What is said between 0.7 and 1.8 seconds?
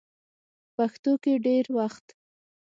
په پښتو کې ډېر